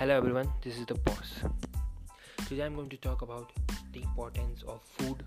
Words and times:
Hello 0.00 0.16
everyone, 0.16 0.50
this 0.62 0.78
is 0.78 0.86
the 0.86 0.94
boss. 0.94 1.30
Today 2.48 2.62
I'm 2.62 2.74
going 2.74 2.88
to 2.88 2.96
talk 2.96 3.20
about 3.20 3.52
the 3.92 4.00
importance 4.00 4.62
of 4.66 4.80
food, 4.96 5.22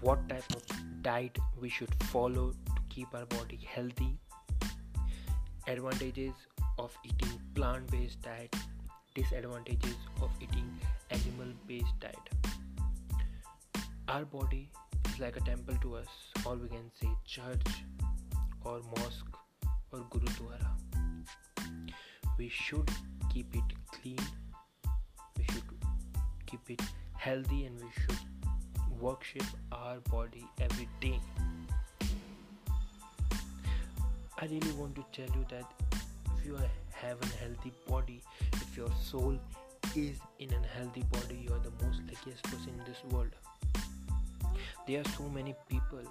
what 0.00 0.28
type 0.28 0.44
of 0.54 0.62
diet 1.02 1.36
we 1.60 1.68
should 1.68 1.92
follow 2.04 2.52
to 2.52 2.82
keep 2.88 3.12
our 3.12 3.26
body 3.26 3.58
healthy, 3.68 4.16
advantages 5.66 6.34
of 6.78 6.96
eating 7.04 7.36
plant-based 7.56 8.22
diet, 8.22 8.54
disadvantages 9.16 9.96
of 10.22 10.30
eating 10.40 10.70
animal-based 11.10 11.98
diet. 11.98 12.28
Our 14.06 14.24
body 14.24 14.70
is 15.08 15.18
like 15.18 15.36
a 15.36 15.40
temple 15.40 15.74
to 15.82 15.96
us, 15.96 16.06
or 16.46 16.54
we 16.54 16.68
can 16.68 16.88
say 17.02 17.08
church 17.26 17.82
or 18.64 18.80
mosque 18.96 19.36
or 19.90 19.98
gurudwara 20.12 20.70
we 22.40 22.48
should 22.48 22.90
keep 23.30 23.54
it 23.54 23.72
clean 23.94 24.20
we 25.36 25.44
should 25.52 25.72
keep 26.46 26.70
it 26.70 26.80
healthy 27.24 27.66
and 27.66 27.78
we 27.78 27.88
should 27.96 28.22
worship 28.98 29.44
our 29.72 29.98
body 30.10 30.44
every 30.58 30.88
day. 31.02 31.20
I 34.38 34.46
really 34.46 34.72
want 34.72 34.94
to 34.94 35.04
tell 35.12 35.36
you 35.36 35.44
that 35.50 35.70
if 36.38 36.46
you 36.46 36.56
have 37.02 37.18
a 37.20 37.30
healthy 37.42 37.72
body 37.86 38.22
if 38.54 38.74
your 38.74 38.90
soul 39.02 39.38
is 39.94 40.16
in 40.38 40.50
a 40.50 40.66
healthy 40.78 41.04
body 41.12 41.44
you 41.46 41.52
are 41.52 41.62
the 41.68 41.84
most 41.84 42.00
luckiest 42.08 42.42
person 42.44 42.72
in 42.78 42.84
this 42.86 43.04
world. 43.10 43.34
There 44.86 45.02
are 45.02 45.10
so 45.18 45.28
many 45.28 45.54
people 45.68 46.04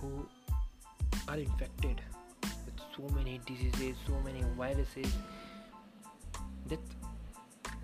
who 0.00 0.26
are 1.28 1.36
infected 1.36 2.00
so 2.96 3.14
many 3.14 3.40
diseases 3.46 3.96
so 4.06 4.20
many 4.24 4.42
viruses 4.56 5.12
that 6.68 6.80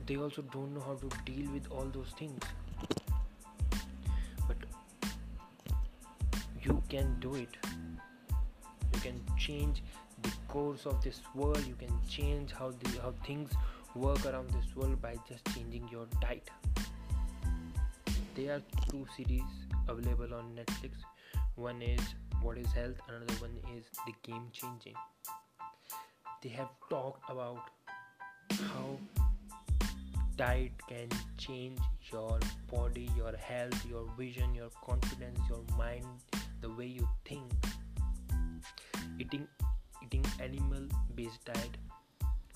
they 0.07 0.17
also 0.17 0.43
don't 0.43 0.75
know 0.75 0.81
how 0.81 0.95
to 0.95 1.09
deal 1.25 1.51
with 1.53 1.71
all 1.71 1.85
those 1.85 2.13
things. 2.19 2.43
But 4.49 4.57
you 6.63 6.83
can 6.89 7.17
do 7.21 7.35
it. 7.35 7.57
You 8.95 9.01
can 9.01 9.21
change 9.39 9.83
the 10.23 10.31
course 10.49 10.87
of 10.87 11.03
this 11.03 11.21
world. 11.35 11.65
You 11.67 11.75
can 11.75 11.95
change 12.09 12.53
how 12.53 12.71
the 12.71 13.01
how 13.01 13.15
things 13.27 13.51
work 13.95 14.25
around 14.27 14.51
this 14.51 14.75
world 14.75 15.01
by 15.01 15.17
just 15.29 15.45
changing 15.55 15.89
your 15.91 16.07
diet. 16.21 16.51
There 18.35 18.57
are 18.57 18.63
two 18.91 19.07
series 19.17 19.53
available 19.89 20.35
on 20.35 20.57
netflix. 20.57 20.93
One 21.57 21.83
is 21.83 22.01
what 22.43 22.59
is 22.59 22.73
health. 22.73 22.97
Another 23.09 23.35
one 23.35 23.57
is 23.77 23.85
the 24.07 24.13
game 24.23 24.49
changing. 24.53 24.95
They 26.43 26.49
have 26.51 26.71
talked 26.91 27.31
about 27.31 27.71
how 28.51 28.99
diet 30.37 30.73
can 30.89 31.09
change 31.39 31.79
your 32.11 32.39
body 32.71 33.09
your 33.17 33.37
health 33.37 33.85
your 33.89 34.05
vision 34.19 34.55
your 34.55 34.71
confidence 34.85 35.39
your 35.49 35.63
mind 35.77 36.07
the 36.61 36.71
way 36.71 36.87
you 36.87 37.09
think. 37.25 37.45
Eating 39.19 39.47
eating 40.03 40.25
animal 40.41 40.87
based 41.15 41.45
diet 41.45 41.77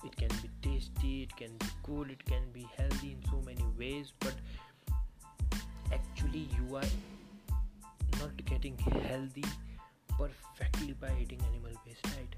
it 0.03 0.15
can 0.15 0.29
be 0.41 0.49
tasty 0.61 1.23
it 1.23 1.35
can 1.35 1.55
be 1.57 1.67
good 1.83 2.11
it 2.11 2.25
can 2.25 2.43
be 2.51 2.67
healthy 2.75 3.11
in 3.11 3.29
so 3.29 3.41
many 3.45 3.65
ways 3.79 4.11
but 4.19 4.33
actually 5.93 6.47
you 6.57 6.75
are 6.75 6.91
not 8.19 8.45
getting 8.45 8.77
healthy 8.77 9.45
perfectly 10.17 10.93
by 10.93 11.11
eating 11.21 11.39
animal 11.51 11.71
based 11.85 12.03
diet. 12.03 12.35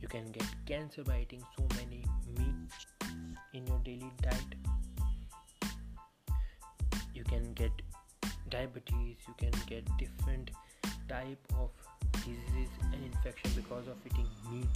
You 0.00 0.08
can 0.08 0.32
get 0.32 0.46
cancer 0.66 1.04
by 1.04 1.20
eating 1.22 1.42
so 1.56 1.66
many 1.76 2.04
meat 2.38 2.72
in 3.54 3.66
your 3.66 3.78
daily 3.84 4.10
diet. 4.20 4.54
You 7.14 7.24
can 7.24 7.52
get 7.52 7.70
diabetes, 8.50 9.16
you 9.28 9.34
can 9.38 9.52
get 9.66 9.86
different 9.98 10.50
type 11.08 11.44
of 11.58 11.70
diseases 12.12 12.70
and 12.92 13.04
infection 13.04 13.50
because 13.54 13.86
of 13.86 13.96
eating 14.06 14.28
meat, 14.50 14.66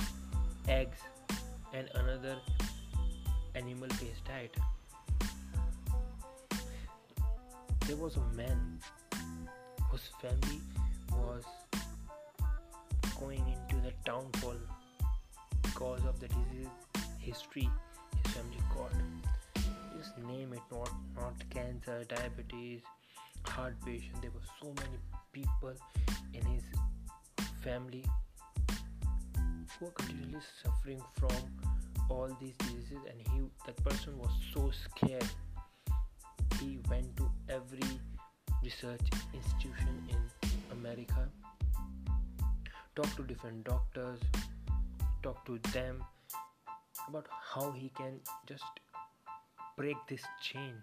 eggs 0.69 0.99
and 1.73 1.89
another 1.95 2.37
animal 3.55 3.89
based 3.89 4.25
diet. 4.27 4.55
There 7.87 7.97
was 7.97 8.17
a 8.17 8.37
man 8.37 8.79
whose 9.91 10.09
family 10.21 10.61
was 11.19 11.45
going 13.19 13.45
into 13.47 13.83
the 13.83 13.93
downfall 14.05 14.61
because 15.63 16.05
of 16.05 16.19
the 16.21 16.29
disease 16.29 16.69
history 17.19 17.69
his 18.25 18.33
family 18.35 18.63
got. 18.75 18.93
Just 19.97 20.17
name 20.19 20.53
it, 20.53 20.61
not 20.71 20.91
not 21.17 21.35
cancer, 21.51 22.05
diabetes, 22.05 22.81
heart 23.45 23.75
patient. 23.85 24.21
There 24.21 24.31
were 24.31 24.49
so 24.61 24.69
many 24.83 24.99
people 25.33 25.75
in 26.35 26.45
his 26.47 26.65
family 27.63 28.05
who 29.79 29.87
are 29.87 29.91
continually 29.91 30.41
suffering 30.63 31.01
from 31.19 31.37
all 32.09 32.29
these 32.41 32.55
diseases, 32.59 32.99
and 33.11 33.21
he 33.33 33.43
that 33.67 33.77
person 33.85 34.19
was 34.19 34.31
so 34.55 34.71
scared. 34.71 35.29
He 36.61 36.79
went 36.89 37.17
to 37.17 37.31
every 37.49 38.01
research 38.63 39.07
institution 39.35 40.03
in 40.09 40.17
America. 40.79 41.29
Talk 42.95 43.15
to 43.17 43.23
different 43.23 43.65
doctors, 43.65 44.21
talk 45.23 45.45
to 45.47 45.59
them 45.73 46.03
about 47.09 47.27
how 47.53 47.71
he 47.73 47.91
can 47.97 48.21
just 48.47 48.65
break 49.77 49.97
this 50.09 50.23
chain 50.41 50.75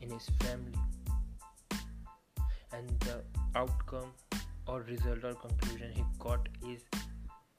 in 0.00 0.10
his 0.10 0.28
family. 0.40 0.78
And 2.72 2.88
the 3.00 3.22
outcome 3.56 4.12
or 4.66 4.82
result 4.82 5.24
or 5.24 5.34
conclusion 5.34 5.92
he 5.92 6.04
got 6.18 6.48
is 6.66 6.82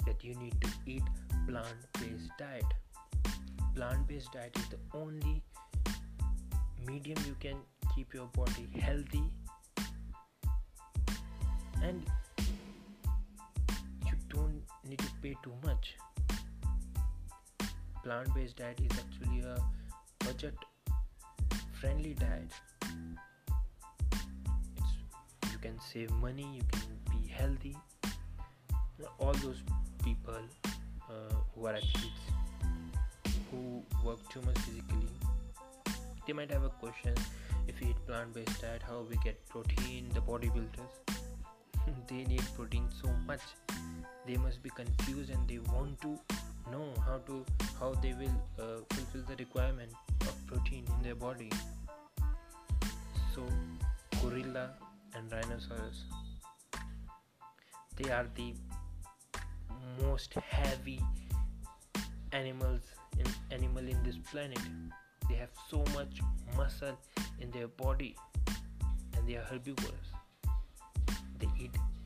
that 0.05 0.23
you 0.23 0.33
need 0.35 0.55
to 0.61 0.69
eat 0.85 1.03
plant 1.47 1.77
based 1.99 2.31
diet. 2.39 2.65
Plant 3.75 4.07
based 4.07 4.31
diet 4.33 4.57
is 4.57 4.67
the 4.69 4.79
only 4.97 5.43
medium 6.87 7.17
you 7.27 7.35
can 7.39 7.57
keep 7.93 8.13
your 8.13 8.27
body 8.27 8.67
healthy 8.79 9.23
and 11.83 12.03
you 14.05 14.13
don't 14.29 14.61
need 14.87 14.99
to 14.99 15.11
pay 15.21 15.35
too 15.43 15.53
much. 15.65 15.95
Plant-based 18.03 18.57
diet 18.57 18.79
is 18.79 18.97
actually 18.99 19.41
a 19.41 19.57
budget 20.25 20.55
friendly 21.79 22.13
diet. 22.13 22.51
It's, 24.77 25.51
you 25.51 25.57
can 25.59 25.79
save 25.79 26.11
money 26.11 26.47
you 26.55 26.63
can 26.71 26.89
be 27.11 27.27
healthy. 27.27 27.77
All 29.19 29.33
those 29.33 29.61
people 30.03 30.41
uh, 31.09 31.33
who 31.53 31.65
are 31.65 31.75
athletes 31.75 32.23
who 33.49 33.83
work 34.05 34.19
too 34.29 34.41
much 34.41 34.57
physically 34.59 35.07
they 36.27 36.33
might 36.33 36.51
have 36.51 36.63
a 36.63 36.69
question. 36.69 37.13
If 37.67 37.79
we 37.81 37.87
eat 37.87 37.95
plant-based 38.07 38.61
diet 38.61 38.81
how 38.87 39.05
we 39.09 39.17
get 39.23 39.47
protein 39.49 40.09
the 40.13 40.21
bodybuilders 40.21 41.20
they 42.07 42.23
need 42.25 42.43
protein 42.55 42.87
so 43.01 43.09
much. 43.25 43.41
They 44.27 44.37
must 44.37 44.61
be 44.61 44.69
confused 44.69 45.31
and 45.31 45.47
they 45.47 45.59
want 45.59 45.99
to 46.01 46.19
know 46.71 46.93
how 47.05 47.17
to 47.27 47.45
how 47.79 47.93
they 48.01 48.13
will 48.13 48.37
uh, 48.59 48.81
fulfill 48.89 49.23
the 49.27 49.35
requirement 49.37 49.91
of 50.21 50.35
protein 50.47 50.85
in 50.95 51.03
their 51.03 51.15
body. 51.15 51.49
So 53.33 53.43
gorilla 54.21 54.71
and 55.15 55.31
rhinoceros 55.31 56.03
they 57.97 58.09
are 58.09 58.27
the 58.35 58.53
most 60.01 60.33
heavy 60.33 60.99
animals 62.31 62.81
in 63.19 63.25
animal 63.51 63.87
in 63.87 64.01
this 64.03 64.17
planet. 64.31 64.59
They 65.29 65.35
have 65.35 65.49
so 65.69 65.83
much 65.93 66.21
muscle 66.55 66.97
in 67.39 67.51
their 67.51 67.67
body 67.67 68.15
and 69.17 69.27
they 69.27 69.35
are 69.35 69.43
herbivores 69.43 70.20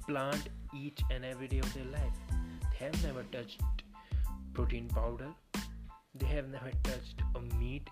plant 0.07 0.49
each 0.73 0.99
and 1.11 1.25
every 1.25 1.47
day 1.47 1.59
of 1.59 1.73
their 1.73 1.85
life. 1.85 2.17
They 2.71 2.85
have 2.85 3.03
never 3.03 3.23
touched 3.31 3.61
protein 4.53 4.87
powder. 4.87 5.29
They 6.13 6.27
have 6.27 6.49
never 6.49 6.71
touched 6.83 7.21
a 7.35 7.41
meat. 7.59 7.89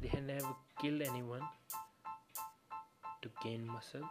They 0.00 0.08
have 0.08 0.24
never 0.24 0.54
killed 0.80 1.02
anyone 1.02 1.42
to 3.22 3.30
gain 3.42 3.66
muscle. 3.66 4.08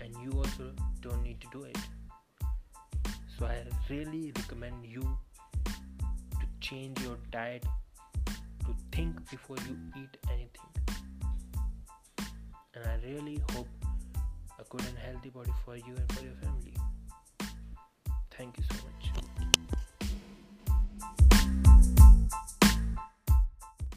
And 0.00 0.14
you 0.22 0.32
also 0.38 0.72
don't 1.00 1.22
need 1.22 1.40
to 1.40 1.46
do 1.52 1.64
it. 1.64 1.78
So 3.38 3.46
I 3.46 3.64
really 3.90 4.32
recommend 4.36 4.86
you 4.86 5.02
to 5.64 6.46
change 6.60 7.00
your 7.00 7.16
diet 7.30 7.64
to 8.26 8.76
think 8.92 9.30
before 9.30 9.56
you 9.68 9.76
eat 9.96 10.16
anything. 10.30 10.70
And 12.74 12.86
I 12.86 12.96
really 13.06 13.42
hope 13.52 13.68
good 14.72 14.86
and 14.86 14.96
healthy 14.96 15.28
body 15.28 15.52
for 15.66 15.76
you 15.76 15.94
and 15.94 16.12
for 16.12 16.24
your 16.24 16.32
family. 16.36 16.74
Thank 18.38 18.56
you 18.56 18.64
so 18.70 18.76
much. 18.76 19.21